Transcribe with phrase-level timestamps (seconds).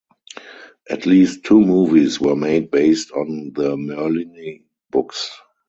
[0.89, 5.29] At least two movies were made based on the Merlini books.